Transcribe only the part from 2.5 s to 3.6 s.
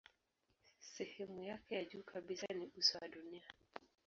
ni uso wa dunia.